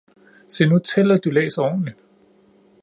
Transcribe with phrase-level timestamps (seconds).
[0.47, 1.97] Se nu til, at du læser ordentligt!